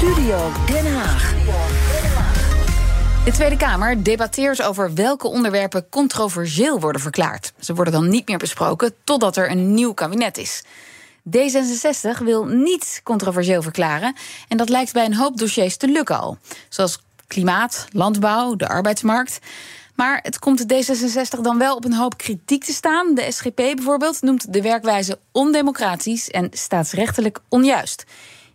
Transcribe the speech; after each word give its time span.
Studio 0.00 0.52
Den 0.66 0.94
Haag. 0.94 1.34
De 3.24 3.30
Tweede 3.32 3.56
Kamer 3.56 4.02
debatteert 4.02 4.62
over 4.62 4.94
welke 4.94 5.28
onderwerpen 5.28 5.88
controversieel 5.88 6.80
worden 6.80 7.00
verklaard. 7.00 7.52
Ze 7.58 7.74
worden 7.74 7.92
dan 7.92 8.08
niet 8.08 8.28
meer 8.28 8.38
besproken 8.38 8.94
totdat 9.04 9.36
er 9.36 9.50
een 9.50 9.74
nieuw 9.74 9.92
kabinet 9.92 10.38
is. 10.38 10.62
D66 11.36 12.24
wil 12.24 12.44
niet 12.44 13.00
controversieel 13.04 13.62
verklaren 13.62 14.16
en 14.48 14.56
dat 14.56 14.68
lijkt 14.68 14.92
bij 14.92 15.04
een 15.04 15.14
hoop 15.14 15.38
dossiers 15.38 15.76
te 15.76 15.88
lukken 15.88 16.20
al. 16.20 16.38
Zoals 16.68 17.02
klimaat, 17.26 17.86
landbouw, 17.92 18.56
de 18.56 18.68
arbeidsmarkt. 18.68 19.38
Maar 19.94 20.20
het 20.22 20.38
komt 20.38 20.68
de 20.68 20.84
D66 20.84 21.40
dan 21.40 21.58
wel 21.58 21.76
op 21.76 21.84
een 21.84 21.94
hoop 21.94 22.16
kritiek 22.16 22.64
te 22.64 22.72
staan. 22.72 23.14
De 23.14 23.32
SGP 23.32 23.56
bijvoorbeeld 23.56 24.22
noemt 24.22 24.52
de 24.52 24.62
werkwijze 24.62 25.18
ondemocratisch 25.32 26.30
en 26.30 26.48
staatsrechtelijk 26.52 27.40
onjuist. 27.48 28.04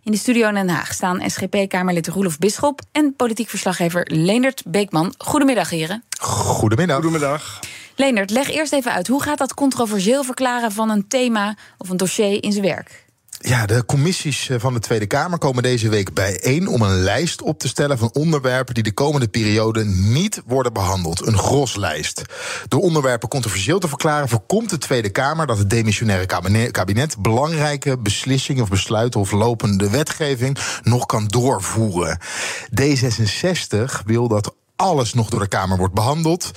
In 0.06 0.12
de 0.12 0.18
studio 0.18 0.48
in 0.48 0.54
Den 0.54 0.68
Haag 0.68 0.92
staan 0.92 1.30
SGP-Kamerlid 1.30 2.08
Roelof 2.08 2.38
Bisschop 2.38 2.80
en 2.92 3.14
politiek 3.16 3.48
verslaggever 3.48 4.06
Leendert 4.12 4.62
Beekman. 4.66 5.14
Goedemiddag, 5.18 5.70
heren. 5.70 6.04
Goedemiddag. 6.18 6.96
Goedemiddag. 6.96 7.60
Leendert, 7.96 8.30
leg 8.30 8.50
eerst 8.50 8.72
even 8.72 8.92
uit 8.92 9.06
hoe 9.06 9.22
gaat 9.22 9.38
dat 9.38 9.54
controversieel 9.54 10.24
verklaren 10.24 10.72
van 10.72 10.90
een 10.90 11.08
thema 11.08 11.56
of 11.78 11.88
een 11.88 11.96
dossier 11.96 12.42
in 12.42 12.52
zijn 12.52 12.64
werk? 12.64 13.05
Ja, 13.38 13.66
de 13.66 13.84
commissies 13.84 14.48
eh, 14.48 14.60
van 14.60 14.74
de 14.74 14.80
Tweede 14.80 15.06
Kamer 15.06 15.38
komen 15.38 15.62
deze 15.62 15.88
week 15.88 16.14
bijeen 16.14 16.68
om 16.68 16.82
een 16.82 17.00
lijst 17.00 17.42
op 17.42 17.58
te 17.58 17.68
stellen 17.68 17.98
van 17.98 18.10
onderwerpen 18.12 18.74
die 18.74 18.82
de 18.82 18.92
komende 18.92 19.28
periode 19.28 19.84
niet 19.84 20.42
worden 20.46 20.72
behandeld. 20.72 21.26
Een 21.26 21.38
groslijst. 21.38 22.22
Door 22.68 22.80
onderwerpen 22.80 23.28
controversieel 23.28 23.78
te 23.78 23.88
verklaren, 23.88 24.28
voorkomt 24.28 24.70
de 24.70 24.78
Tweede 24.78 25.10
Kamer 25.10 25.46
dat 25.46 25.58
het 25.58 25.70
demissionaire 25.70 26.70
kabinet 26.70 27.16
belangrijke 27.18 27.98
beslissingen 27.98 28.62
of 28.62 28.68
besluiten 28.68 29.20
of 29.20 29.32
lopende 29.32 29.90
wetgeving 29.90 30.58
nog 30.82 31.06
kan 31.06 31.26
doorvoeren. 31.26 32.18
D66 32.80 34.04
wil 34.04 34.28
dat 34.28 34.54
alles 34.76 35.14
nog 35.14 35.28
door 35.28 35.40
de 35.40 35.48
Kamer 35.48 35.78
wordt 35.78 35.94
behandeld. 35.94 36.50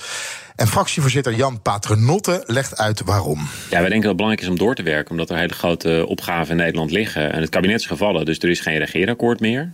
En 0.60 0.68
fractievoorzitter 0.68 1.34
Jan 1.34 1.62
Paternotte 1.62 2.42
legt 2.46 2.78
uit 2.78 3.02
waarom. 3.04 3.38
Ja, 3.70 3.80
wij 3.80 3.88
denken 3.88 4.00
dat 4.00 4.02
het 4.02 4.16
belangrijk 4.16 4.42
is 4.42 4.48
om 4.48 4.58
door 4.58 4.74
te 4.74 4.82
werken, 4.82 5.10
omdat 5.10 5.30
er 5.30 5.36
hele 5.36 5.52
grote 5.52 6.04
opgaven 6.08 6.50
in 6.50 6.56
Nederland 6.56 6.90
liggen. 6.90 7.32
En 7.32 7.40
het 7.40 7.50
kabinet 7.50 7.80
is 7.80 7.86
gevallen, 7.86 8.24
dus 8.24 8.38
er 8.38 8.48
is 8.48 8.60
geen 8.60 8.78
regeerakkoord 8.78 9.40
meer. 9.40 9.72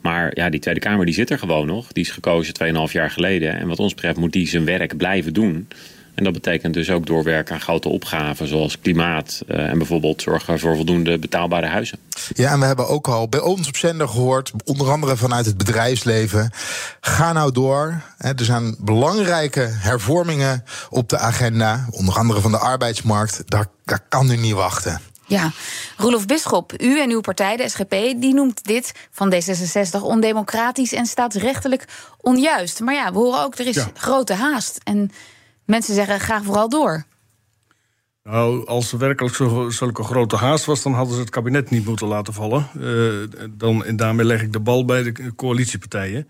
Maar 0.00 0.30
ja, 0.34 0.50
die 0.50 0.60
Tweede 0.60 0.80
Kamer 0.80 1.06
die 1.06 1.14
zit 1.14 1.30
er 1.30 1.38
gewoon 1.38 1.66
nog. 1.66 1.92
Die 1.92 2.04
is 2.04 2.10
gekozen 2.10 2.54
2,5 2.88 2.92
jaar 2.92 3.10
geleden. 3.10 3.58
En 3.58 3.68
wat 3.68 3.78
ons 3.78 3.94
betreft 3.94 4.16
moet 4.16 4.32
die 4.32 4.48
zijn 4.48 4.64
werk 4.64 4.96
blijven 4.96 5.32
doen. 5.32 5.68
En 6.14 6.24
dat 6.24 6.32
betekent 6.32 6.74
dus 6.74 6.90
ook 6.90 7.06
doorwerken 7.06 7.54
aan 7.54 7.60
grote 7.60 7.88
opgaven 7.88 8.48
zoals 8.48 8.78
klimaat 8.78 9.42
uh, 9.48 9.58
en 9.58 9.78
bijvoorbeeld 9.78 10.22
zorgen 10.22 10.58
voor 10.58 10.76
voldoende 10.76 11.18
betaalbare 11.18 11.66
huizen. 11.66 11.98
Ja, 12.34 12.52
en 12.52 12.60
we 12.60 12.66
hebben 12.66 12.88
ook 12.88 13.08
al 13.08 13.28
bij 13.28 13.40
ons 13.40 13.68
op 13.68 13.76
zender 13.76 14.08
gehoord, 14.08 14.52
onder 14.64 14.90
andere 14.90 15.16
vanuit 15.16 15.46
het 15.46 15.56
bedrijfsleven. 15.56 16.50
Ga 17.00 17.32
nou 17.32 17.52
door. 17.52 18.02
Er 18.18 18.44
zijn 18.44 18.76
belangrijke 18.78 19.60
hervormingen 19.60 20.64
op 20.90 21.08
de 21.08 21.18
agenda, 21.18 21.86
onder 21.90 22.14
andere 22.14 22.40
van 22.40 22.50
de 22.50 22.58
arbeidsmarkt. 22.58 23.42
Daar, 23.46 23.66
daar 23.84 24.00
kan 24.08 24.30
u 24.30 24.36
niet 24.36 24.52
wachten. 24.52 25.00
Ja, 25.26 25.50
Roelof 25.96 26.26
Bisschop, 26.26 26.72
u 26.80 27.00
en 27.00 27.10
uw 27.10 27.20
partij, 27.20 27.56
de 27.56 27.68
SGP, 27.68 27.90
die 28.16 28.34
noemt 28.34 28.64
dit 28.64 28.92
van 29.10 29.34
D66 29.34 30.02
ondemocratisch 30.02 30.92
en 30.92 31.06
staatsrechtelijk 31.06 31.84
onjuist. 32.20 32.80
Maar 32.80 32.94
ja, 32.94 33.12
we 33.12 33.18
horen 33.18 33.40
ook, 33.40 33.58
er 33.58 33.66
is 33.66 33.74
ja. 33.74 33.90
grote 33.94 34.34
haast. 34.34 34.80
En 34.82 35.10
Mensen 35.66 35.94
zeggen, 35.94 36.20
ga 36.20 36.42
vooral 36.42 36.68
door. 36.68 37.04
Nou, 38.22 38.66
als 38.66 38.92
er 38.92 38.98
werkelijk 38.98 39.34
zo, 39.34 39.70
zulke 39.70 40.02
grote 40.02 40.36
haast 40.36 40.64
was, 40.64 40.82
dan 40.82 40.92
hadden 40.92 41.14
ze 41.14 41.20
het 41.20 41.30
kabinet 41.30 41.70
niet 41.70 41.84
moeten 41.84 42.06
laten 42.06 42.34
vallen. 42.34 42.68
Uh, 42.78 43.28
dan, 43.50 43.84
en 43.84 43.96
daarmee 43.96 44.26
leg 44.26 44.42
ik 44.42 44.52
de 44.52 44.60
bal 44.60 44.84
bij 44.84 45.02
de 45.02 45.34
coalitiepartijen. 45.36 46.28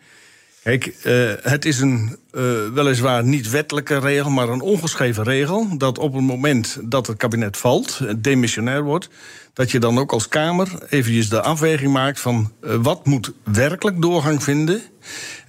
Kijk, 0.62 0.94
uh, 1.04 1.32
het 1.41 1.64
is 1.64 1.80
een 1.80 2.16
uh, 2.32 2.42
weliswaar 2.74 3.24
niet 3.24 3.50
wettelijke 3.50 3.98
regel, 3.98 4.30
maar 4.30 4.48
een 4.48 4.60
ongeschreven 4.60 5.24
regel. 5.24 5.78
Dat 5.78 5.98
op 5.98 6.14
het 6.14 6.22
moment 6.22 6.78
dat 6.82 7.06
het 7.06 7.16
kabinet 7.16 7.56
valt, 7.56 8.00
demissionair 8.22 8.82
wordt, 8.82 9.09
dat 9.53 9.70
je 9.70 9.78
dan 9.78 9.98
ook 9.98 10.12
als 10.12 10.28
Kamer 10.28 10.69
eventjes 10.88 11.28
de 11.28 11.42
afweging 11.42 11.92
maakt 11.92 12.20
van 12.20 12.53
wat 12.60 13.06
moet 13.06 13.32
werkelijk 13.44 14.03
doorgang 14.03 14.42
vinden. 14.42 14.82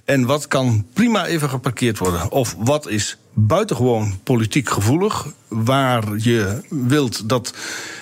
En 0.06 0.26
wat 0.26 0.48
kan 0.48 0.86
prima 0.92 1.26
even 1.26 1.48
geparkeerd 1.48 1.98
worden? 1.98 2.30
Of 2.30 2.56
wat 2.58 2.88
is 2.88 3.18
buitengewoon 3.32 4.18
politiek 4.22 4.68
gevoelig, 4.68 5.26
waar 5.48 6.04
je 6.16 6.60
wilt 6.68 7.28
dat 7.28 7.54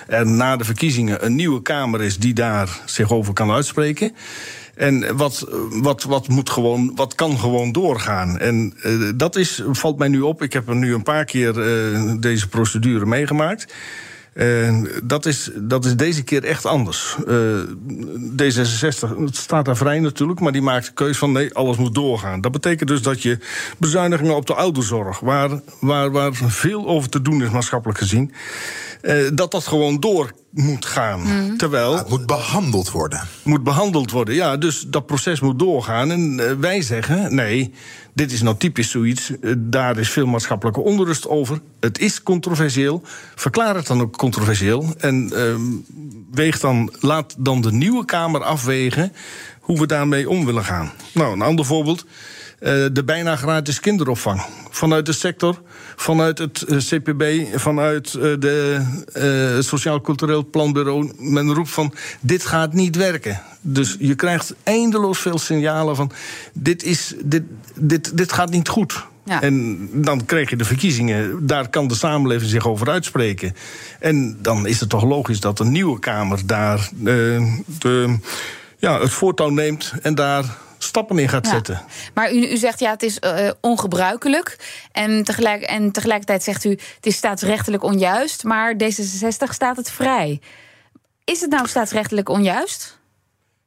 er 0.07 0.27
na 0.27 0.57
de 0.57 0.63
verkiezingen 0.63 1.25
een 1.25 1.35
nieuwe 1.35 1.61
Kamer 1.61 2.01
is 2.01 2.17
die 2.17 2.33
daar 2.33 2.79
zich 2.85 3.11
over 3.11 3.33
kan 3.33 3.51
uitspreken. 3.51 4.15
En 4.75 5.17
wat, 5.17 5.47
wat, 5.69 6.03
wat, 6.03 6.27
moet 6.27 6.49
gewoon, 6.49 6.91
wat 6.95 7.15
kan 7.15 7.39
gewoon 7.39 7.71
doorgaan? 7.71 8.39
En 8.39 8.73
uh, 8.83 9.11
dat 9.15 9.35
is, 9.35 9.63
valt 9.71 9.97
mij 9.97 10.07
nu 10.07 10.21
op. 10.21 10.41
Ik 10.41 10.53
heb 10.53 10.67
er 10.67 10.75
nu 10.75 10.93
een 10.93 11.03
paar 11.03 11.25
keer 11.25 11.57
uh, 11.57 12.13
deze 12.19 12.47
procedure 12.47 13.05
meegemaakt. 13.05 13.73
En 14.35 14.89
dat, 15.03 15.25
is, 15.25 15.49
dat 15.55 15.85
is 15.85 15.95
deze 15.95 16.23
keer 16.23 16.43
echt 16.43 16.65
anders. 16.65 17.17
Uh, 17.27 17.61
D66 18.41 19.23
staat 19.31 19.65
daar 19.65 19.77
vrij 19.77 19.99
natuurlijk, 19.99 20.39
maar 20.39 20.51
die 20.51 20.61
maakt 20.61 20.85
de 20.85 20.91
keuze 20.93 21.19
van 21.19 21.31
nee, 21.31 21.53
alles 21.53 21.77
moet 21.77 21.95
doorgaan. 21.95 22.41
Dat 22.41 22.51
betekent 22.51 22.89
dus 22.89 23.01
dat 23.01 23.21
je 23.21 23.37
bezuinigingen 23.77 24.35
op 24.35 24.45
de 24.45 24.53
ouderzorg, 24.53 25.19
waar, 25.19 25.61
waar, 25.79 26.11
waar 26.11 26.33
veel 26.33 26.87
over 26.87 27.09
te 27.09 27.21
doen 27.21 27.43
is 27.43 27.49
maatschappelijk 27.49 27.99
gezien, 27.99 28.33
uh, 29.01 29.29
dat 29.33 29.51
dat 29.51 29.67
gewoon 29.67 29.99
door 29.99 30.31
moet 30.55 30.85
gaan. 30.85 31.21
Mm. 31.21 31.57
Terwijl. 31.57 31.97
het 31.97 32.09
moet 32.09 32.25
behandeld 32.25 32.91
worden. 32.91 33.27
Moet 33.43 33.63
behandeld 33.63 34.11
worden, 34.11 34.35
ja. 34.35 34.57
Dus 34.57 34.85
dat 34.87 35.05
proces 35.05 35.39
moet 35.39 35.59
doorgaan. 35.59 36.11
En 36.11 36.39
uh, 36.39 36.51
wij 36.59 36.81
zeggen: 36.81 37.35
nee, 37.35 37.73
dit 38.13 38.31
is 38.31 38.41
nou 38.41 38.57
typisch 38.57 38.89
zoiets. 38.89 39.31
Uh, 39.41 39.53
daar 39.57 39.97
is 39.97 40.09
veel 40.09 40.25
maatschappelijke 40.25 40.79
onrust 40.81 41.27
over. 41.27 41.59
Het 41.79 41.99
is 41.99 42.23
controversieel. 42.23 43.01
Verklaar 43.35 43.75
het 43.75 43.87
dan 43.87 44.01
ook 44.01 44.17
controversieel. 44.17 44.93
En 44.97 45.31
uh, 45.33 45.55
weeg 46.31 46.59
dan, 46.59 46.93
laat 46.99 47.35
dan 47.37 47.61
de 47.61 47.71
nieuwe 47.71 48.05
Kamer 48.05 48.43
afwegen 48.43 49.13
hoe 49.59 49.79
we 49.79 49.87
daarmee 49.87 50.29
om 50.29 50.45
willen 50.45 50.63
gaan. 50.63 50.91
Nou, 51.13 51.33
een 51.33 51.41
ander 51.41 51.65
voorbeeld. 51.65 52.05
Uh, 52.65 52.85
de 52.91 53.03
bijna 53.03 53.35
gratis 53.35 53.79
kinderopvang. 53.79 54.41
Vanuit 54.69 55.05
de 55.05 55.13
sector, 55.13 55.61
vanuit 55.95 56.37
het 56.37 56.65
uh, 56.67 56.77
CPB, 56.77 57.23
vanuit 57.55 58.13
uh, 58.13 58.21
de 58.21 59.59
Sociaal 59.59 60.01
Cultureel 60.01 60.45
Planbureau. 60.45 61.11
Men 61.17 61.53
roept 61.53 61.69
van, 61.69 61.93
dit 62.19 62.45
gaat 62.45 62.73
niet 62.73 62.95
werken. 62.95 63.41
Dus 63.61 63.95
je 63.99 64.15
krijgt 64.15 64.55
eindeloos 64.63 65.19
veel 65.19 65.37
signalen 65.37 65.95
van, 65.95 66.11
dit, 66.53 66.83
is, 66.83 67.13
dit, 67.23 67.43
dit, 67.75 68.17
dit 68.17 68.33
gaat 68.33 68.49
niet 68.49 68.67
goed. 68.67 69.05
Ja. 69.25 69.41
En 69.41 69.89
dan 69.93 70.25
krijg 70.25 70.49
je 70.49 70.55
de 70.55 70.65
verkiezingen, 70.65 71.47
daar 71.47 71.69
kan 71.69 71.87
de 71.87 71.95
samenleving 71.95 72.49
zich 72.49 72.67
over 72.67 72.89
uitspreken. 72.89 73.55
En 73.99 74.37
dan 74.41 74.67
is 74.67 74.79
het 74.79 74.89
toch 74.89 75.03
logisch 75.03 75.39
dat 75.39 75.59
een 75.59 75.71
nieuwe 75.71 75.99
Kamer 75.99 76.39
daar 76.45 76.89
de, 76.95 78.17
ja, 78.77 78.99
het 78.99 79.11
voortouw 79.11 79.49
neemt 79.49 79.93
en 80.01 80.15
daar 80.15 80.63
stappen 80.85 81.17
in 81.19 81.29
gaat 81.29 81.45
Ja. 81.45 81.51
zetten. 81.51 81.81
Maar 82.13 82.33
u, 82.33 82.51
u 82.51 82.57
zegt 82.57 82.79
ja, 82.79 82.91
het 82.91 83.03
is 83.03 83.19
eh, 83.19 83.49
ongebruikelijk. 83.61 84.57
En, 84.91 85.23
tegelijk, 85.23 85.61
en 85.61 85.91
tegelijkertijd 85.91 86.43
zegt 86.43 86.63
u, 86.65 86.69
het 86.69 87.05
is 87.05 87.15
staatsrechtelijk 87.15 87.83
onjuist. 87.83 88.43
Maar 88.43 88.73
D66 88.83 89.49
staat 89.49 89.77
het 89.77 89.91
vrij. 89.91 90.39
Is 91.23 91.41
het 91.41 91.49
nou 91.49 91.67
staatsrechtelijk 91.67 92.29
onjuist? 92.29 92.97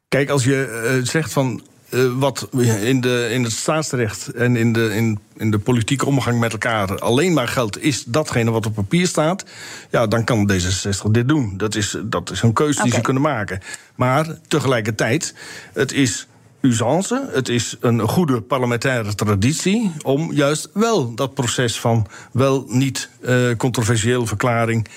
Kijk, 0.09 0.31
als 0.31 0.45
je 0.45 0.65
eh, 0.99 1.07
zegt 1.07 1.33
van. 1.33 1.63
eh, 1.91 2.01
wat 2.19 2.49
in, 2.83 3.01
de, 3.01 3.29
in 3.31 3.43
het 3.45 3.53
staatsrecht 3.53 4.29
en 4.29 4.57
in 4.57 4.73
de, 4.73 4.95
in, 4.95 5.19
in 5.37 5.51
de 5.51 5.59
politieke 5.59 6.07
omgang 6.07 6.39
met 6.41 6.53
elkaar 6.53 6.99
alleen 6.99 7.33
maar 7.33 7.49
geldt, 7.49 7.83
is 7.83 8.05
datgene 8.05 8.51
wat 8.51 8.67
op 8.67 8.75
papier 8.75 9.07
staat. 9.07 9.45
Ja, 9.91 10.07
dan 10.07 10.25
kan 10.25 10.51
D66 10.53 11.11
dit 11.11 11.29
doen. 11.29 11.57
Dat 11.57 11.75
is, 11.75 11.97
dat 12.05 12.31
is 12.31 12.43
een 12.43 12.53
keuze 12.53 12.83
die 12.83 12.93
ze 12.93 13.01
kunnen 13.01 13.23
maken. 13.23 13.61
Maar 13.95 14.27
tegelijkertijd, 14.49 15.35
het 15.73 15.93
is 15.93 16.27
usance, 16.61 17.29
het 17.33 17.49
is 17.49 17.77
een 17.81 18.01
goede 18.01 18.41
parlementaire 18.41 19.15
traditie 19.15 19.93
om 20.03 20.33
juist 20.33 20.69
wel 20.73 21.15
dat 21.15 21.35
proces 21.35 21.81
van 21.81 22.07
wel 22.33 22.65
niet 22.69 23.09
eh 23.23 23.57
controversieel 23.57 24.27
verklaring 24.27 24.89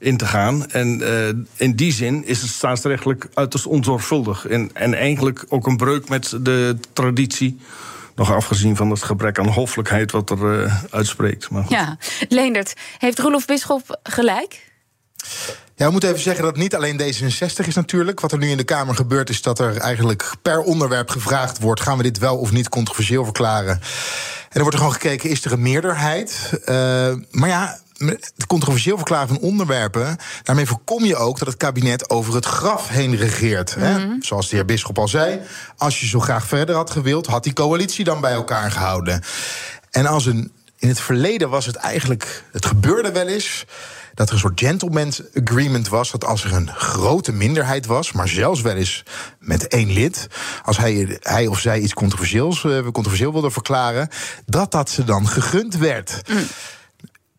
in 0.00 0.16
te 0.16 0.26
gaan. 0.26 0.70
En 0.70 1.02
eh, 1.02 1.28
in 1.56 1.76
die 1.76 1.92
zin 1.92 2.26
is 2.26 2.40
het 2.40 2.50
staatsrechtelijk 2.50 3.28
uiterst 3.34 3.66
onzorgvuldig. 3.66 4.46
En, 4.46 4.70
en 4.72 4.94
eigenlijk 4.94 5.44
ook 5.48 5.66
een 5.66 5.76
breuk 5.76 6.08
met 6.08 6.36
de 6.40 6.76
traditie. 6.92 7.58
Nog 8.14 8.32
afgezien 8.32 8.76
van 8.76 8.90
het 8.90 9.02
gebrek 9.02 9.38
aan 9.38 9.48
hoffelijkheid 9.48 10.12
wat 10.12 10.30
er 10.30 10.62
eh, 10.62 10.74
uitspreekt. 10.90 11.50
Maar. 11.50 11.64
Ja. 11.68 11.96
Leendert, 12.28 12.74
heeft 12.98 13.18
Roelof 13.18 13.46
Bisschop 13.46 14.00
gelijk? 14.02 14.69
Ja, 15.74 15.86
we 15.86 15.92
moeten 15.92 16.10
even 16.10 16.22
zeggen 16.22 16.42
dat 16.42 16.52
het 16.52 16.62
niet 16.62 16.74
alleen 16.74 17.00
D66 17.00 17.66
is 17.66 17.74
natuurlijk. 17.74 18.20
Wat 18.20 18.32
er 18.32 18.38
nu 18.38 18.50
in 18.50 18.56
de 18.56 18.64
Kamer 18.64 18.94
gebeurt 18.94 19.28
is 19.28 19.42
dat 19.42 19.58
er 19.58 19.76
eigenlijk 19.76 20.32
per 20.42 20.60
onderwerp 20.60 21.10
gevraagd 21.10 21.58
wordt... 21.58 21.80
gaan 21.80 21.96
we 21.96 22.02
dit 22.02 22.18
wel 22.18 22.36
of 22.36 22.52
niet 22.52 22.68
controversieel 22.68 23.24
verklaren? 23.24 23.80
En 24.48 24.56
er 24.56 24.60
wordt 24.60 24.72
er 24.72 24.78
gewoon 24.78 25.00
gekeken, 25.00 25.30
is 25.30 25.44
er 25.44 25.52
een 25.52 25.62
meerderheid? 25.62 26.50
Uh, 26.52 26.66
maar 27.30 27.48
ja, 27.48 27.78
het 28.06 28.46
controversieel 28.46 28.96
verklaren 28.96 29.28
van 29.28 29.38
onderwerpen, 29.38 30.16
daarmee 30.42 30.66
voorkom 30.66 31.04
je 31.04 31.16
ook 31.16 31.38
dat 31.38 31.48
het 31.48 31.56
kabinet 31.56 32.10
over 32.10 32.34
het 32.34 32.44
graf 32.44 32.88
heen 32.88 33.16
regeert. 33.16 33.74
hè? 33.74 33.98
Mhm. 33.98 34.20
Zoals 34.20 34.48
de 34.48 34.56
heer 34.56 34.64
Bisschop 34.64 34.98
al 34.98 35.08
zei, 35.08 35.40
als 35.76 36.00
je 36.00 36.06
zo 36.06 36.20
graag 36.20 36.46
verder 36.46 36.74
had 36.74 36.90
gewild, 36.90 37.26
had 37.26 37.44
die 37.44 37.52
coalitie 37.52 38.04
dan 38.04 38.20
bij 38.20 38.32
elkaar 38.32 38.70
gehouden. 38.70 39.22
En 39.90 40.06
als 40.06 40.26
een, 40.26 40.52
in 40.80 40.88
het 40.88 41.00
verleden 41.00 41.50
was 41.50 41.66
het 41.66 41.76
eigenlijk, 41.76 42.44
het 42.52 42.66
gebeurde 42.66 43.12
wel 43.12 43.26
eens 43.26 43.64
dat 44.14 44.28
er 44.28 44.34
een 44.34 44.40
soort 44.40 44.60
gentleman's 44.60 45.22
agreement 45.34 45.88
was. 45.88 46.10
Dat 46.10 46.24
als 46.24 46.44
er 46.44 46.52
een 46.52 46.70
grote 46.74 47.32
minderheid 47.32 47.86
was, 47.86 48.12
maar 48.12 48.28
zelfs 48.28 48.60
wel 48.60 48.74
eens 48.74 49.02
met 49.38 49.68
één 49.68 49.92
lid, 49.92 50.26
als 50.64 50.76
hij, 50.76 51.18
hij 51.20 51.46
of 51.46 51.60
zij 51.60 51.80
iets 51.80 51.94
controversieels, 51.94 52.64
eh, 52.64 52.82
controversieel 52.82 53.32
wilde 53.32 53.50
verklaren, 53.50 54.08
dat 54.46 54.70
dat 54.70 54.90
ze 54.90 55.04
dan 55.04 55.28
gegund 55.28 55.76
werd. 55.76 56.20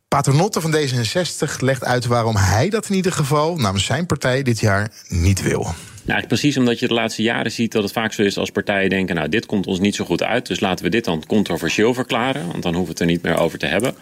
Paternotte 0.07 0.61
van 0.61 0.75
D66 0.75 1.59
legt 1.59 1.83
uit 1.83 2.05
waarom 2.05 2.35
hij 2.35 2.69
dat 2.69 2.89
in 2.89 2.95
ieder 2.95 3.11
geval 3.11 3.55
namens 3.55 3.85
zijn 3.85 4.05
partij 4.05 4.43
dit 4.43 4.59
jaar 4.59 4.91
niet 5.07 5.41
wil. 5.41 5.75
Nou, 6.01 6.13
eigenlijk 6.13 6.41
precies 6.41 6.57
omdat 6.57 6.79
je 6.79 6.87
de 6.87 6.93
laatste 6.93 7.21
jaren 7.21 7.51
ziet 7.51 7.71
dat 7.71 7.83
het 7.83 7.91
vaak 7.91 8.13
zo 8.13 8.21
is 8.21 8.37
als 8.37 8.51
partijen 8.51 8.89
denken: 8.89 9.15
nou, 9.15 9.29
dit 9.29 9.45
komt 9.45 9.67
ons 9.67 9.79
niet 9.79 9.95
zo 9.95 10.05
goed 10.05 10.23
uit, 10.23 10.47
dus 10.47 10.59
laten 10.59 10.85
we 10.85 10.91
dit 10.91 11.05
dan 11.05 11.23
controversieel 11.27 11.93
verklaren, 11.93 12.47
want 12.47 12.63
dan 12.63 12.73
hoeven 12.75 12.83
we 12.83 12.89
het 12.89 12.99
er 12.99 13.05
niet 13.05 13.21
meer 13.21 13.37
over 13.37 13.59
te 13.59 13.65
hebben. 13.65 13.95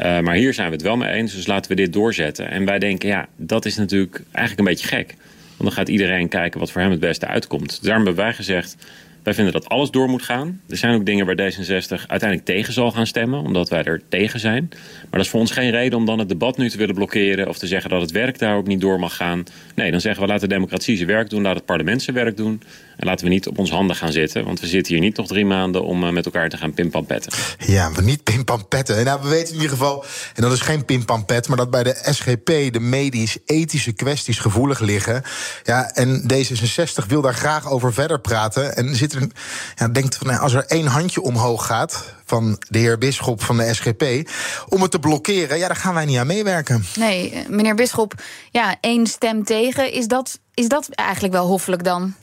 Uh, 0.00 0.20
maar 0.20 0.34
hier 0.34 0.54
zijn 0.54 0.66
we 0.66 0.74
het 0.74 0.82
wel 0.82 0.96
mee 0.96 1.12
eens, 1.12 1.34
dus 1.34 1.46
laten 1.46 1.70
we 1.70 1.76
dit 1.76 1.92
doorzetten. 1.92 2.50
En 2.50 2.64
wij 2.64 2.78
denken, 2.78 3.08
ja, 3.08 3.28
dat 3.36 3.64
is 3.64 3.76
natuurlijk 3.76 4.22
eigenlijk 4.30 4.58
een 4.58 4.74
beetje 4.74 4.96
gek. 4.96 5.14
Want 5.46 5.62
dan 5.62 5.72
gaat 5.72 5.88
iedereen 5.88 6.28
kijken 6.28 6.60
wat 6.60 6.70
voor 6.70 6.80
hem 6.80 6.90
het 6.90 7.00
beste 7.00 7.26
uitkomt. 7.26 7.82
Daarom 7.82 8.04
hebben 8.06 8.24
wij 8.24 8.34
gezegd, 8.34 8.76
wij 9.22 9.34
vinden 9.34 9.52
dat 9.52 9.68
alles 9.68 9.90
door 9.90 10.08
moet 10.08 10.22
gaan. 10.22 10.60
Er 10.68 10.76
zijn 10.76 10.94
ook 10.94 11.06
dingen 11.06 11.26
waar 11.26 11.36
D66 11.36 12.06
uiteindelijk 12.06 12.44
tegen 12.44 12.72
zal 12.72 12.90
gaan 12.90 13.06
stemmen, 13.06 13.40
omdat 13.40 13.68
wij 13.68 13.82
er 13.84 14.02
tegen 14.08 14.40
zijn. 14.40 14.68
Maar 14.70 15.10
dat 15.10 15.20
is 15.20 15.28
voor 15.28 15.40
ons 15.40 15.50
geen 15.50 15.70
reden 15.70 15.98
om 15.98 16.06
dan 16.06 16.18
het 16.18 16.28
debat 16.28 16.56
nu 16.56 16.70
te 16.70 16.78
willen 16.78 16.94
blokkeren 16.94 17.48
of 17.48 17.58
te 17.58 17.66
zeggen 17.66 17.90
dat 17.90 18.00
het 18.00 18.10
werk 18.10 18.38
daar 18.38 18.56
ook 18.56 18.66
niet 18.66 18.80
door 18.80 18.98
mag 18.98 19.16
gaan. 19.16 19.44
Nee, 19.74 19.90
dan 19.90 20.00
zeggen 20.00 20.22
we 20.22 20.28
laat 20.28 20.40
de 20.40 20.46
democratie 20.46 20.96
zijn 20.96 21.08
werk 21.08 21.30
doen, 21.30 21.42
laat 21.42 21.56
het 21.56 21.64
parlement 21.64 22.02
zijn 22.02 22.16
werk 22.16 22.36
doen. 22.36 22.62
En 23.02 23.08
laten 23.08 23.26
we 23.26 23.32
niet 23.32 23.46
op 23.48 23.58
ons 23.58 23.70
handen 23.70 23.96
gaan 23.96 24.12
zitten, 24.12 24.44
want 24.44 24.60
we 24.60 24.66
zitten 24.66 24.92
hier 24.92 25.02
niet 25.02 25.16
nog 25.16 25.26
drie 25.26 25.44
maanden 25.44 25.84
om 25.84 26.04
uh, 26.04 26.10
met 26.10 26.24
elkaar 26.24 26.48
te 26.48 26.56
gaan 26.56 26.74
pimpampetten. 26.74 27.32
Ja, 27.58 27.92
we 27.92 28.02
niet 28.02 28.22
pimpampetten. 28.22 28.96
En 28.96 29.04
nou, 29.04 29.22
we 29.22 29.28
weten 29.28 29.48
in 29.48 29.54
ieder 29.54 29.70
geval, 29.70 30.04
en 30.34 30.42
dat 30.42 30.52
is 30.52 30.60
geen 30.60 30.84
pimpampet, 30.84 31.48
maar 31.48 31.56
dat 31.56 31.70
bij 31.70 31.82
de 31.82 31.98
SGP 32.10 32.46
de 32.46 32.80
medisch-ethische 32.80 33.92
kwesties 33.92 34.38
gevoelig 34.38 34.80
liggen. 34.80 35.22
Ja, 35.64 35.90
en 35.90 36.22
D66 36.32 37.06
wil 37.06 37.20
daar 37.20 37.34
graag 37.34 37.70
over 37.70 37.92
verder 37.92 38.20
praten. 38.20 38.76
En 38.76 38.96
zit 38.96 39.12
er, 39.12 39.28
ja, 39.74 39.88
denkt 39.88 40.16
van, 40.16 40.26
nou, 40.26 40.40
als 40.40 40.52
er 40.52 40.66
één 40.66 40.86
handje 40.86 41.20
omhoog 41.20 41.66
gaat 41.66 42.14
van 42.24 42.62
de 42.68 42.78
heer 42.78 42.98
Bisschop 42.98 43.42
van 43.42 43.56
de 43.56 43.74
SGP 43.74 44.30
om 44.68 44.82
het 44.82 44.90
te 44.90 44.98
blokkeren, 44.98 45.58
ja, 45.58 45.66
daar 45.66 45.76
gaan 45.76 45.94
wij 45.94 46.04
niet 46.04 46.18
aan 46.18 46.26
meewerken. 46.26 46.84
Nee, 46.94 47.44
meneer 47.48 47.74
Bisschop, 47.74 48.14
ja, 48.50 48.76
één 48.80 49.06
stem 49.06 49.44
tegen, 49.44 49.92
is 49.92 50.06
dat, 50.06 50.38
is 50.54 50.68
dat 50.68 50.88
eigenlijk 50.88 51.34
wel 51.34 51.46
hoffelijk 51.46 51.84
dan? 51.84 52.14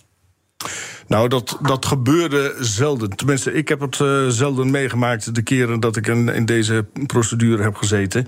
Nou, 1.07 1.27
dat, 1.27 1.57
dat 1.61 1.85
gebeurde 1.85 2.55
zelden. 2.59 3.09
Tenminste, 3.09 3.53
ik 3.53 3.67
heb 3.67 3.79
het 3.79 3.99
uh, 3.99 4.27
zelden 4.27 4.71
meegemaakt 4.71 5.35
de 5.35 5.41
keren 5.41 5.79
dat 5.79 5.95
ik 5.95 6.07
in, 6.07 6.29
in 6.29 6.45
deze 6.45 6.85
procedure 7.05 7.63
heb 7.63 7.75
gezeten. 7.75 8.27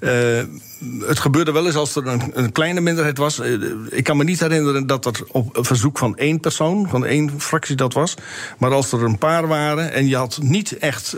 Uh, 0.00 0.42
het 1.06 1.18
gebeurde 1.18 1.52
wel 1.52 1.66
eens 1.66 1.74
als 1.74 1.96
er 1.96 2.06
een, 2.06 2.30
een 2.34 2.52
kleine 2.52 2.80
minderheid 2.80 3.18
was. 3.18 3.38
Uh, 3.38 3.62
ik 3.90 4.04
kan 4.04 4.16
me 4.16 4.24
niet 4.24 4.40
herinneren 4.40 4.86
dat 4.86 5.02
dat 5.02 5.24
op 5.28 5.66
verzoek 5.66 5.98
van 5.98 6.16
één 6.16 6.40
persoon, 6.40 6.88
van 6.88 7.06
één 7.06 7.40
fractie 7.40 7.76
dat 7.76 7.92
was. 7.92 8.14
Maar 8.58 8.72
als 8.72 8.92
er 8.92 9.04
een 9.04 9.18
paar 9.18 9.46
waren 9.46 9.92
en 9.92 10.08
je 10.08 10.16
had 10.16 10.38
niet 10.42 10.78
echt 10.78 11.16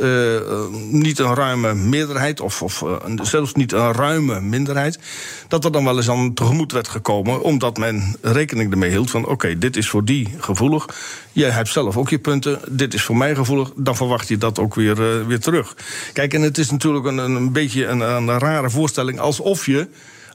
niet 0.90 1.18
een 1.18 1.34
ruime 1.34 1.74
meerderheid, 1.74 2.40
of, 2.40 2.62
of 2.62 2.84
zelfs 3.22 3.54
niet 3.54 3.72
een 3.72 3.92
ruime 3.92 4.40
minderheid, 4.40 4.98
dat 5.48 5.64
er 5.64 5.72
dan 5.72 5.84
wel 5.84 5.96
eens 5.96 6.10
aan 6.10 6.34
tegemoet 6.34 6.72
werd 6.72 6.88
gekomen, 6.88 7.42
omdat 7.42 7.76
men 7.78 8.16
rekening 8.20 8.72
ermee 8.72 8.90
hield 8.90 9.10
van: 9.10 9.26
oké, 9.26 9.58
dit 9.58 9.76
is 9.76 9.88
voor 9.88 10.04
die 10.04 10.28
gevoelig. 10.38 10.86
Jij 11.32 11.50
hebt 11.50 11.68
zelf 11.68 11.96
ook 11.96 12.10
je 12.10 12.18
punten. 12.18 12.60
Dit 12.68 12.94
is 12.94 13.02
voor 13.02 13.16
mij 13.16 13.34
gevoelig. 13.34 13.70
Dan 13.76 13.96
verwacht 13.96 14.28
je 14.28 14.38
dat 14.38 14.58
ook 14.58 14.74
weer, 14.74 15.26
weer 15.26 15.40
terug. 15.40 15.76
Kijk, 16.12 16.34
en 16.34 16.42
het 16.42 16.58
is 16.58 16.70
natuurlijk 16.70 17.06
een, 17.06 17.18
een 17.18 17.52
beetje 17.52 17.86
een, 17.86 18.00
een 18.00 18.38
rare 18.38 18.70
voorstelling. 18.70 19.20
Alsof 19.52 19.66
je, 19.66 19.88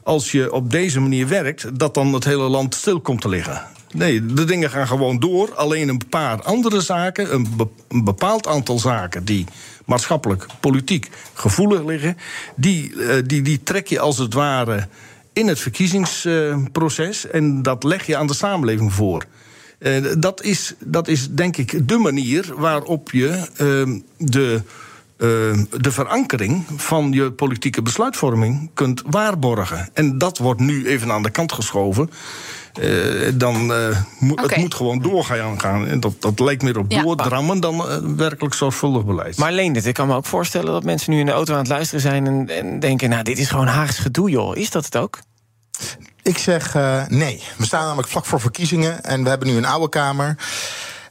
als 0.03 0.31
je 0.31 0.53
op 0.53 0.71
deze 0.71 0.99
manier 0.99 1.27
werkt, 1.27 1.79
dat 1.79 1.93
dan 1.93 2.13
het 2.13 2.23
hele 2.23 2.47
land 2.47 2.75
stil 2.75 2.99
komt 2.99 3.21
te 3.21 3.29
liggen. 3.29 3.61
Nee, 3.93 4.25
de 4.25 4.43
dingen 4.43 4.69
gaan 4.69 4.87
gewoon 4.87 5.19
door. 5.19 5.55
Alleen 5.55 5.89
een 5.89 6.01
paar 6.09 6.41
andere 6.41 6.81
zaken, 6.81 7.33
een, 7.33 7.47
be 7.57 7.67
een 7.87 8.03
bepaald 8.03 8.47
aantal 8.47 8.79
zaken 8.79 9.25
die 9.25 9.45
maatschappelijk, 9.85 10.45
politiek 10.59 11.09
gevoelig 11.33 11.85
liggen, 11.85 12.17
die, 12.55 12.91
uh, 12.93 13.13
die, 13.25 13.41
die 13.41 13.63
trek 13.63 13.87
je 13.87 13.99
als 13.99 14.17
het 14.17 14.33
ware 14.33 14.87
in 15.33 15.47
het 15.47 15.59
verkiezingsproces. 15.59 17.25
Uh, 17.25 17.33
en 17.33 17.61
dat 17.61 17.83
leg 17.83 18.05
je 18.05 18.17
aan 18.17 18.27
de 18.27 18.33
samenleving 18.33 18.93
voor. 18.93 19.25
Uh, 19.79 20.13
dat, 20.19 20.43
is, 20.43 20.73
dat 20.79 21.07
is 21.07 21.29
denk 21.29 21.57
ik 21.57 21.87
de 21.87 21.97
manier 21.97 22.53
waarop 22.55 23.11
je 23.11 23.47
uh, 23.61 23.99
de, 24.17 24.61
de 25.17 25.91
verankering 25.91 26.65
van 26.75 27.11
je 27.11 27.31
politieke 27.31 27.81
besluitvorming 27.81 28.71
kunt 28.73 29.01
waarborgen. 29.05 29.89
En 29.93 30.17
dat 30.17 30.37
wordt 30.37 30.59
nu 30.59 30.87
even 30.87 31.11
aan 31.11 31.23
de 31.23 31.29
kant 31.29 31.51
geschoven. 31.51 32.09
dan 33.33 33.65
mo 34.19 34.31
okay. 34.31 34.45
het 34.45 34.57
moet 34.57 34.73
gewoon 34.73 34.99
doorgaan. 34.99 35.61
Gaan. 35.61 35.87
En 35.87 35.99
dat, 35.99 36.21
dat 36.21 36.39
lijkt 36.39 36.63
meer 36.63 36.77
op 36.77 36.91
ja. 36.91 37.01
doordrammen 37.01 37.59
dan 37.59 37.83
werkelijk 38.17 38.53
zorgvuldig 38.53 39.05
beleid. 39.05 39.37
Maar 39.37 39.51
Leendert, 39.51 39.85
ik 39.85 39.93
kan 39.93 40.07
me 40.07 40.15
ook 40.15 40.25
voorstellen 40.25 40.71
dat 40.71 40.83
mensen 40.83 41.11
nu 41.11 41.19
in 41.19 41.25
de 41.25 41.31
auto 41.31 41.53
aan 41.53 41.59
het 41.59 41.67
luisteren 41.67 42.01
zijn 42.01 42.27
en, 42.27 42.49
en 42.49 42.79
denken: 42.79 43.09
nou, 43.09 43.23
dit 43.23 43.37
is 43.37 43.49
gewoon 43.49 43.67
Haags 43.67 43.97
gedoe, 43.97 44.29
joh. 44.29 44.55
Is 44.55 44.69
dat 44.69 44.85
het 44.85 44.97
ook? 44.97 45.19
Ik 46.21 46.37
zeg 46.37 46.75
uh, 46.75 47.07
nee. 47.07 47.43
We 47.57 47.65
staan 47.65 47.83
namelijk 47.83 48.07
vlak 48.07 48.25
voor 48.25 48.41
verkiezingen 48.41 49.03
en 49.03 49.23
we 49.23 49.29
hebben 49.29 49.47
nu 49.47 49.57
een 49.57 49.65
oude 49.65 49.89
Kamer. 49.89 50.35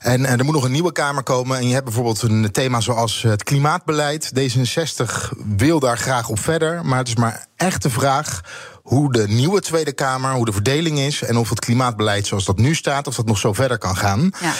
En, 0.06 0.26
er 0.26 0.44
moet 0.44 0.54
nog 0.54 0.64
een 0.64 0.72
nieuwe 0.72 0.92
Kamer 0.92 1.22
komen. 1.22 1.58
En 1.58 1.66
je 1.66 1.72
hebt 1.72 1.84
bijvoorbeeld 1.84 2.22
een 2.22 2.50
thema 2.52 2.80
zoals 2.80 3.22
het 3.22 3.42
klimaatbeleid. 3.42 4.32
D66 4.38 5.38
wil 5.56 5.80
daar 5.80 5.98
graag 5.98 6.28
op 6.28 6.38
verder. 6.38 6.84
Maar 6.84 6.98
het 6.98 7.08
is 7.08 7.16
maar 7.16 7.46
echt 7.56 7.82
de 7.82 7.90
vraag 7.90 8.40
hoe 8.86 9.12
de 9.12 9.28
nieuwe 9.28 9.60
Tweede 9.60 9.92
Kamer, 9.92 10.32
hoe 10.32 10.44
de 10.44 10.52
verdeling 10.52 10.98
is 10.98 11.22
en 11.22 11.36
of 11.36 11.48
het 11.48 11.60
klimaatbeleid 11.60 12.26
zoals 12.26 12.44
dat 12.44 12.58
nu 12.58 12.74
staat, 12.74 13.06
of 13.06 13.14
dat 13.14 13.26
nog 13.26 13.38
zo 13.38 13.52
verder 13.52 13.78
kan 13.78 13.96
gaan. 13.96 14.30
Ja. 14.40 14.52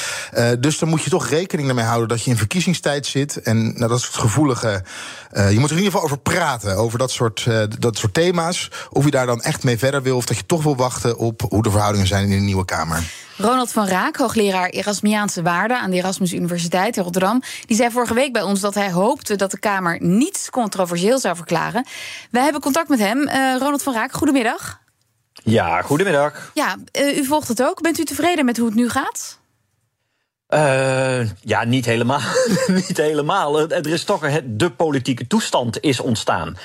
Uh, 0.53 0.57
dus 0.61 0.79
dan 0.79 0.89
moet 0.89 1.03
je 1.03 1.11
toch 1.11 1.29
rekening 1.29 1.69
ermee 1.69 1.85
houden 1.85 2.09
dat 2.09 2.23
je 2.23 2.31
in 2.31 2.37
verkiezingstijd 2.37 3.07
zit. 3.07 3.43
En 3.43 3.65
nou, 3.65 3.89
dat 3.89 3.99
is 3.99 4.07
het 4.07 4.15
gevoelige. 4.17 4.85
Uh, 5.33 5.53
je 5.53 5.59
moet 5.59 5.71
er 5.71 5.77
in 5.77 5.83
ieder 5.83 5.93
geval 5.93 6.03
over 6.03 6.19
praten, 6.19 6.77
over 6.77 6.99
dat 6.99 7.11
soort, 7.11 7.45
uh, 7.49 7.63
dat 7.79 7.97
soort 7.99 8.15
thema's. 8.15 8.71
Of 8.91 9.05
je 9.05 9.11
daar 9.11 9.27
dan 9.27 9.43
echt 9.43 9.65
mee 9.65 9.79
verder 9.79 10.03
wil, 10.03 10.17
of 10.17 10.25
dat 10.25 10.37
je 10.37 10.47
toch 10.47 10.63
wil 10.63 10.77
wachten 10.77 11.19
op 11.19 11.43
hoe 11.49 11.63
de 11.63 11.71
verhoudingen 11.71 12.07
zijn 12.07 12.25
in 12.25 12.39
de 12.39 12.45
nieuwe 12.45 12.65
Kamer. 12.65 13.03
Ronald 13.39 13.73
van 13.73 13.87
Raak, 13.87 14.17
hoogleraar 14.17 14.69
Erasmiaanse 14.69 15.43
waarden 15.43 15.81
aan 15.81 15.91
de 15.91 15.97
Erasmus 15.97 16.33
Universiteit 16.33 16.97
in 16.97 17.03
Rotterdam, 17.03 17.43
die 17.67 17.77
zei 17.77 17.91
vorige 17.91 18.15
week 18.15 18.33
bij 18.33 18.43
ons 18.43 18.61
dat 18.61 18.75
hij 18.75 18.93
hoopte 18.93 19.37
dat 19.37 19.51
de 19.51 19.59
Kamer 19.59 19.99
niets 20.01 20.51
controversieel 20.51 21.19
zou 21.19 21.37
verklaren. 21.37 21.87
Wij 22.31 22.43
hebben 22.43 22.61
contact 22.61 22.89
met 22.89 22.99
hem. 22.99 23.29
Ronald 23.59 23.83
van 23.83 23.95
Raak, 23.95 24.13
goedemiddag. 24.17 24.81
Ja, 25.33 25.83
goedemiddag. 25.83 26.51
Ja, 26.55 26.77
uh, 26.93 27.19
u 27.19 27.25
volgt 27.25 27.49
het 27.49 27.63
ook. 27.63 27.83
Bent 27.83 27.99
u 27.99 28.05
tevreden 28.05 28.45
met 28.45 28.57
hoe 28.57 28.67
het 28.67 28.75
nu 28.75 28.89
gaat? 28.89 29.39
Uh, 30.49 31.31
ja, 31.41 31.65
niet 31.65 31.85
helemaal. 31.85 32.21
niet 32.89 32.97
helemaal. 32.97 33.71
Er 33.71 33.87
is 33.87 34.05
toch 34.05 34.23
een, 34.23 34.59
de 34.59 34.71
politieke 34.71 35.27
toestand 35.27 35.81
is 35.81 36.01
ontstaan. 36.01 36.57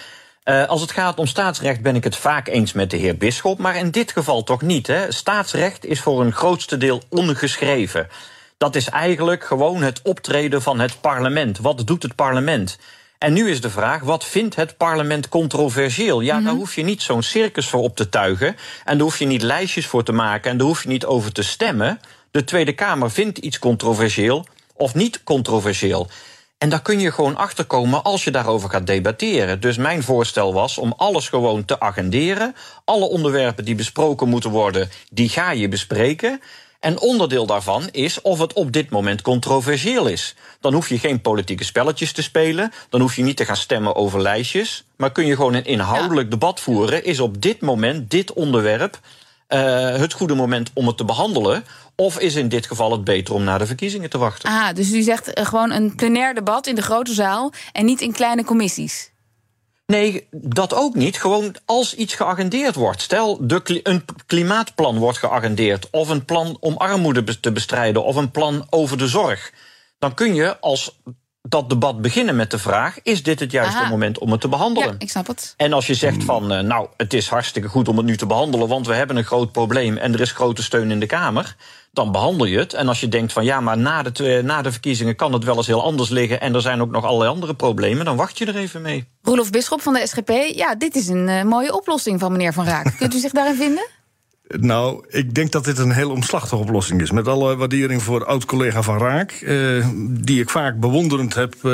Uh, 0.43 0.67
als 0.67 0.81
het 0.81 0.91
gaat 0.91 1.19
om 1.19 1.27
staatsrecht 1.27 1.81
ben 1.81 1.95
ik 1.95 2.03
het 2.03 2.15
vaak 2.15 2.47
eens 2.47 2.73
met 2.73 2.89
de 2.89 2.97
heer 2.97 3.17
Bisschop, 3.17 3.59
maar 3.59 3.75
in 3.75 3.91
dit 3.91 4.11
geval 4.11 4.43
toch 4.43 4.61
niet. 4.61 4.87
Hè? 4.87 5.11
Staatsrecht 5.11 5.85
is 5.85 6.01
voor 6.01 6.21
een 6.21 6.33
grootste 6.33 6.77
deel 6.77 7.01
ongeschreven. 7.09 8.07
Dat 8.57 8.75
is 8.75 8.89
eigenlijk 8.89 9.43
gewoon 9.43 9.81
het 9.81 10.01
optreden 10.03 10.61
van 10.61 10.79
het 10.79 11.01
parlement. 11.01 11.57
Wat 11.57 11.87
doet 11.87 12.03
het 12.03 12.15
parlement? 12.15 12.77
En 13.21 13.33
nu 13.33 13.49
is 13.49 13.61
de 13.61 13.69
vraag, 13.69 14.01
wat 14.01 14.25
vindt 14.25 14.55
het 14.55 14.77
parlement 14.77 15.29
controversieel? 15.29 16.21
Ja, 16.21 16.31
mm 16.31 16.37
-hmm. 16.37 16.47
daar 16.47 16.55
hoef 16.55 16.75
je 16.75 16.83
niet 16.83 17.01
zo'n 17.01 17.23
circus 17.23 17.67
voor 17.67 17.81
op 17.81 17.95
te 17.95 18.09
tuigen. 18.09 18.47
En 18.85 18.97
daar 18.97 19.05
hoef 19.05 19.19
je 19.19 19.25
niet 19.25 19.41
lijstjes 19.41 19.87
voor 19.87 20.03
te 20.03 20.11
maken. 20.11 20.51
En 20.51 20.57
daar 20.57 20.67
hoef 20.67 20.83
je 20.83 20.89
niet 20.89 21.05
over 21.05 21.31
te 21.31 21.43
stemmen. 21.43 21.99
De 22.31 22.43
Tweede 22.43 22.73
Kamer 22.73 23.11
vindt 23.11 23.37
iets 23.37 23.59
controversieel 23.59 24.45
of 24.73 24.95
niet 24.95 25.23
controversieel. 25.23 26.07
En 26.57 26.69
daar 26.69 26.81
kun 26.81 26.99
je 26.99 27.11
gewoon 27.11 27.35
achterkomen 27.35 28.03
als 28.03 28.23
je 28.23 28.31
daarover 28.31 28.69
gaat 28.69 28.87
debatteren. 28.87 29.59
Dus 29.59 29.77
mijn 29.77 30.03
voorstel 30.03 30.53
was 30.53 30.77
om 30.77 30.93
alles 30.97 31.29
gewoon 31.29 31.65
te 31.65 31.79
agenderen. 31.79 32.55
Alle 32.85 33.05
onderwerpen 33.05 33.65
die 33.65 33.75
besproken 33.75 34.29
moeten 34.29 34.49
worden, 34.49 34.89
die 35.09 35.29
ga 35.29 35.51
je 35.51 35.67
bespreken. 35.67 36.41
En 36.81 36.99
onderdeel 36.99 37.45
daarvan 37.45 37.89
is 37.91 38.21
of 38.21 38.39
het 38.39 38.53
op 38.53 38.71
dit 38.71 38.89
moment 38.89 39.21
controversieel 39.21 40.07
is. 40.07 40.35
Dan 40.59 40.73
hoef 40.73 40.89
je 40.89 40.99
geen 40.99 41.21
politieke 41.21 41.63
spelletjes 41.63 42.11
te 42.11 42.21
spelen. 42.21 42.71
Dan 42.89 43.01
hoef 43.01 43.15
je 43.15 43.23
niet 43.23 43.37
te 43.37 43.45
gaan 43.45 43.55
stemmen 43.55 43.95
over 43.95 44.21
lijstjes. 44.21 44.83
Maar 44.95 45.11
kun 45.11 45.25
je 45.25 45.35
gewoon 45.35 45.53
een 45.53 45.65
inhoudelijk 45.65 46.27
ja. 46.27 46.37
debat 46.37 46.59
voeren. 46.59 47.03
Is 47.03 47.19
op 47.19 47.41
dit 47.41 47.61
moment 47.61 48.09
dit 48.09 48.33
onderwerp 48.33 48.99
uh, 49.49 49.59
het 49.95 50.13
goede 50.13 50.35
moment 50.35 50.71
om 50.73 50.87
het 50.87 50.97
te 50.97 51.05
behandelen? 51.05 51.65
Of 51.95 52.19
is 52.19 52.35
in 52.35 52.49
dit 52.49 52.65
geval 52.65 52.91
het 52.91 53.03
beter 53.03 53.33
om 53.33 53.43
naar 53.43 53.59
de 53.59 53.65
verkiezingen 53.65 54.09
te 54.09 54.17
wachten? 54.17 54.49
Ah, 54.49 54.73
dus 54.75 54.91
u 54.91 55.01
zegt 55.01 55.37
uh, 55.37 55.45
gewoon 55.45 55.71
een 55.71 55.95
plenair 55.95 56.33
debat 56.33 56.67
in 56.67 56.75
de 56.75 56.81
grote 56.81 57.13
zaal 57.13 57.53
en 57.71 57.85
niet 57.85 58.01
in 58.01 58.11
kleine 58.11 58.43
commissies? 58.43 59.11
Nee, 59.91 60.27
dat 60.31 60.73
ook 60.73 60.95
niet. 60.95 61.17
Gewoon 61.17 61.55
als 61.65 61.95
iets 61.95 62.13
geagendeerd 62.13 62.75
wordt. 62.75 63.01
Stel, 63.01 63.47
de 63.47 63.79
een 63.83 64.05
klimaatplan 64.25 64.97
wordt 64.97 65.17
geagendeerd. 65.17 65.87
Of 65.89 66.09
een 66.09 66.25
plan 66.25 66.57
om 66.59 66.77
armoede 66.77 67.39
te 67.39 67.51
bestrijden. 67.51 68.03
Of 68.03 68.15
een 68.15 68.31
plan 68.31 68.67
over 68.69 68.97
de 68.97 69.07
zorg. 69.07 69.53
Dan 69.99 70.13
kun 70.13 70.35
je 70.35 70.59
als 70.59 70.99
dat 71.41 71.69
debat 71.69 72.01
beginnen 72.01 72.35
met 72.35 72.51
de 72.51 72.57
vraag: 72.57 72.99
is 73.03 73.23
dit 73.23 73.39
het 73.39 73.51
juiste 73.51 73.85
moment 73.89 74.19
om 74.19 74.31
het 74.31 74.41
te 74.41 74.47
behandelen? 74.47 74.89
Ja, 74.89 74.95
ik 74.97 75.09
snap 75.09 75.27
het. 75.27 75.53
En 75.57 75.73
als 75.73 75.87
je 75.87 75.93
zegt 75.93 76.23
van, 76.23 76.53
uh, 76.53 76.59
nou, 76.59 76.87
het 76.97 77.13
is 77.13 77.29
hartstikke 77.29 77.67
goed 77.67 77.87
om 77.87 77.97
het 77.97 78.05
nu 78.05 78.17
te 78.17 78.25
behandelen, 78.25 78.67
want 78.67 78.87
we 78.87 78.93
hebben 78.93 79.15
een 79.15 79.23
groot 79.23 79.51
probleem 79.51 79.97
en 79.97 80.13
er 80.13 80.21
is 80.21 80.31
grote 80.31 80.63
steun 80.63 80.91
in 80.91 80.99
de 80.99 81.05
Kamer, 81.05 81.55
dan 81.91 82.11
behandel 82.11 82.45
je 82.45 82.57
het. 82.57 82.73
En 82.73 82.87
als 82.87 82.99
je 82.99 83.07
denkt 83.07 83.33
van, 83.33 83.43
ja, 83.43 83.59
maar 83.59 83.77
na 83.77 84.03
de, 84.03 84.41
na 84.43 84.61
de 84.61 84.71
verkiezingen 84.71 85.15
kan 85.15 85.33
het 85.33 85.43
wel 85.43 85.55
eens 85.57 85.67
heel 85.67 85.83
anders 85.83 86.09
liggen 86.09 86.41
en 86.41 86.55
er 86.55 86.61
zijn 86.61 86.81
ook 86.81 86.91
nog 86.91 87.05
allerlei 87.05 87.31
andere 87.31 87.55
problemen, 87.55 88.05
dan 88.05 88.15
wacht 88.15 88.37
je 88.37 88.45
er 88.45 88.55
even 88.55 88.81
mee. 88.81 89.07
Roelof 89.21 89.49
Bisschop 89.49 89.81
van 89.81 89.93
de 89.93 90.07
SGP, 90.07 90.29
ja, 90.55 90.75
dit 90.75 90.95
is 90.95 91.07
een 91.07 91.27
uh, 91.27 91.43
mooie 91.43 91.75
oplossing 91.75 92.19
van 92.19 92.31
meneer 92.31 92.53
Van 92.53 92.65
Raak. 92.65 92.93
Kunt 92.97 93.13
u 93.13 93.19
zich 93.19 93.31
daarin 93.31 93.55
vinden? 93.55 93.87
Nou, 94.59 95.05
ik 95.09 95.33
denk 95.33 95.51
dat 95.51 95.65
dit 95.65 95.77
een 95.77 95.91
heel 95.91 96.09
omslachtige 96.09 96.55
oplossing 96.55 97.01
is. 97.01 97.11
Met 97.11 97.27
alle 97.27 97.55
waardering 97.55 98.03
voor 98.03 98.25
oud-collega 98.25 98.81
Van 98.81 98.97
Raak... 98.97 99.31
Eh, 99.31 99.87
die 100.09 100.41
ik 100.41 100.49
vaak 100.49 100.79
bewonderend 100.79 101.33
heb 101.33 101.55
eh, 101.63 101.71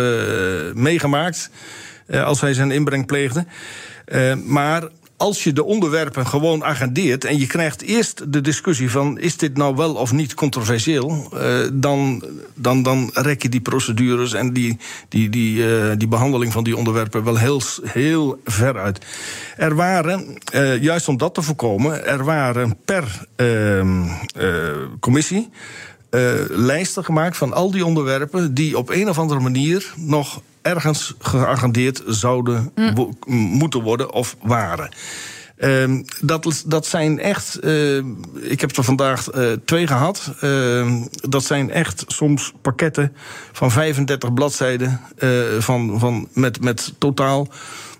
meegemaakt... 0.74 1.50
Eh, 2.06 2.24
als 2.24 2.42
hij 2.42 2.54
zijn 2.54 2.72
inbreng 2.72 3.06
pleegde. 3.06 3.46
Maar 4.46 4.84
als 5.18 5.44
je 5.44 5.54
de 5.54 5.64
onderwerpen 5.64 6.28
gewoon 6.28 6.64
agendeert 6.64 7.26
en 7.26 7.38
je 7.40 7.48
krijgt 7.48 7.82
eerst 7.82 8.34
de 8.34 8.42
discussie 8.42 8.92
van 8.92 9.20
is 9.20 9.38
dit 9.38 9.58
nou 9.58 9.76
wel 9.76 9.94
of 9.94 10.12
niet 10.12 10.34
controversieel, 10.34 11.30
uh, 11.34 11.68
dan, 11.74 12.24
dan, 12.54 12.84
dan 12.84 13.10
rek 13.14 13.42
je 13.42 13.50
die 13.50 13.62
procedures 13.62 14.34
en 14.34 14.54
die, 14.54 14.78
die, 15.10 15.30
die, 15.30 15.58
uh, 15.58 15.92
die 15.98 16.08
behandeling 16.08 16.52
van 16.52 16.64
die 16.64 16.78
onderwerpen 16.78 17.24
wel 17.24 17.38
heel, 17.38 17.62
heel 17.84 18.42
ver 18.44 18.78
uit. 18.78 19.06
Er 19.56 19.76
waren, 19.76 20.38
uh, 20.54 20.82
juist 20.82 21.08
om 21.08 21.18
dat 21.18 21.34
te 21.34 21.42
voorkomen, 21.42 22.06
er 22.06 22.24
waren 22.24 22.78
per 22.86 23.26
ehm, 23.36 24.04
commissie. 26.10 26.58
lijsten 26.58 27.04
gemaakt 27.04 27.38
van 27.38 27.54
al 27.54 27.72
die 27.72 27.86
onderwerpen 27.86 28.54
die 28.54 28.78
op 28.78 28.90
een 28.90 29.10
of 29.10 29.20
andere 29.20 29.40
manier 29.40 29.94
nog 29.96 30.42
ergens 30.62 31.14
geagendeerd 31.20 32.04
zouden 32.06 32.72
mm. 32.76 33.18
moeten 33.58 33.82
worden 33.82 34.12
of 34.12 34.36
waren. 34.42 34.90
Uh, 35.58 36.00
dat, 36.22 36.64
dat 36.66 36.86
zijn 36.86 37.20
echt. 37.20 37.60
Uh, 37.64 37.98
ik 38.34 38.62
heb 38.62 38.78
er 38.78 38.84
vandaag 38.84 39.36
uh, 39.36 39.52
twee 39.66 39.88
gehad. 39.88 40.34
Uh, 40.42 40.96
dat 41.12 41.44
zijn 41.44 41.72
echt 41.72 42.04
soms 42.08 42.54
pakketten 42.62 43.14
van 43.52 43.72
35 43.72 44.34
bladzijden. 44.34 45.02
van, 45.60 46.00
van, 46.00 46.28
met, 46.34 46.62
met 46.62 46.94
totaal. 46.98 47.48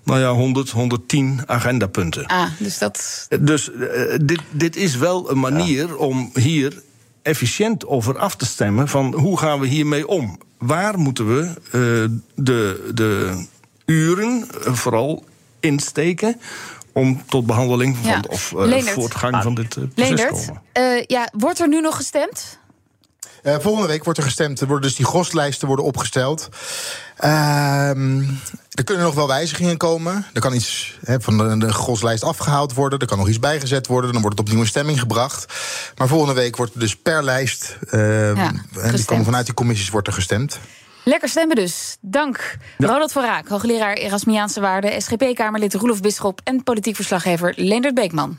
Nou 0.04 0.20
ja, 0.20 0.30
100, 0.30 0.70
110 0.70 1.40
agendapunten. 1.46 2.26
Ah, 2.26 2.50
dus 2.58 2.78
dat. 2.78 3.26
Dus 3.40 3.70
dit, 4.22 4.40
dit 4.50 4.76
is 4.76 4.96
wel 4.96 5.30
een 5.30 5.38
manier 5.38 5.86
ja. 5.86 5.94
om 5.94 6.30
hier 6.34 6.82
efficiënt 7.28 7.86
over 7.86 8.18
af 8.18 8.36
te 8.36 8.46
stemmen. 8.46 8.88
van 8.88 9.14
hoe 9.14 9.38
gaan 9.38 9.60
we 9.60 9.66
hiermee 9.66 10.08
om? 10.08 10.38
waar 10.58 10.98
moeten 10.98 11.36
we 11.36 11.42
uh, 11.64 12.18
de, 12.34 12.90
de 12.94 13.44
uren 13.84 14.48
uh, 14.66 14.74
vooral 14.74 15.24
insteken 15.60 16.40
om 16.92 17.22
tot 17.26 17.46
behandeling 17.46 17.96
van, 17.96 18.10
ja. 18.10 18.24
of 18.28 18.52
uh, 18.56 18.80
voortgang 18.82 19.42
van 19.42 19.54
dit 19.54 19.68
proces 19.68 19.90
Leendert, 19.94 20.50
komen. 20.74 21.04
ja, 21.06 21.28
wordt 21.32 21.60
er 21.60 21.68
nu 21.68 21.80
nog 21.80 21.96
gestemd? 21.96 22.57
Uh, 23.42 23.56
volgende 23.58 23.88
week 23.88 24.04
wordt 24.04 24.18
er 24.18 24.24
gestemd. 24.24 24.60
Er 24.60 24.66
worden 24.66 24.88
dus 24.88 24.96
die 24.96 25.06
groslijsten 25.06 25.66
worden 25.66 25.84
opgesteld. 25.84 26.48
Uh, 27.24 27.88
er 28.70 28.84
kunnen 28.84 29.04
nog 29.04 29.14
wel 29.14 29.26
wijzigingen 29.26 29.76
komen. 29.76 30.26
Er 30.32 30.40
kan 30.40 30.54
iets 30.54 30.98
he, 31.04 31.20
van 31.20 31.38
de, 31.38 31.66
de 31.66 31.72
groslijst 31.72 32.22
afgehaald 32.22 32.74
worden. 32.74 32.98
Er 32.98 33.06
kan 33.06 33.18
nog 33.18 33.28
iets 33.28 33.38
bijgezet 33.38 33.86
worden. 33.86 34.12
Dan 34.12 34.22
wordt 34.22 34.38
het 34.38 34.46
opnieuw 34.46 34.62
in 34.62 34.68
stemming 34.68 35.00
gebracht. 35.00 35.52
Maar 35.96 36.08
volgende 36.08 36.34
week 36.34 36.56
wordt 36.56 36.74
er 36.74 36.80
dus 36.80 36.96
per 36.96 37.24
lijst. 37.24 37.76
Uh, 37.90 38.36
ja, 38.36 38.52
en 38.80 38.94
die 38.94 39.04
komen 39.04 39.24
vanuit 39.24 39.46
die 39.46 39.54
commissies 39.54 39.90
wordt 39.90 40.06
er 40.06 40.12
gestemd. 40.12 40.58
Lekker 41.04 41.28
stemmen 41.28 41.56
dus. 41.56 41.96
Dank. 42.00 42.56
Ja. 42.78 42.86
Ronald 42.86 43.12
van 43.12 43.24
Raak, 43.24 43.48
hoogleraar 43.48 43.94
Erasmiaanse 43.94 44.60
Waarden, 44.60 45.02
SGP-Kamerlid 45.02 45.74
Roelof 45.74 46.00
Bisschop 46.00 46.40
en 46.44 46.62
politiek 46.62 46.96
verslaggever 46.96 47.52
Leendert 47.56 47.94
Beekman. 47.94 48.38